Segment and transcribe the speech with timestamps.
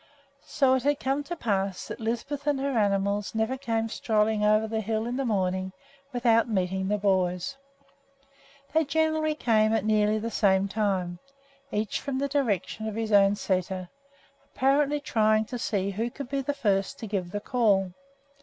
[0.47, 4.67] So it had come to pass that Lisbeth and her animals never came strolling over
[4.67, 5.73] the hill in the morning
[6.11, 7.55] without meeting the boys.
[8.73, 11.19] They generally came at nearly the same time,
[11.71, 13.89] each from the direction of his own sæter,
[14.55, 17.91] apparently trying to see who could be the first to give the call.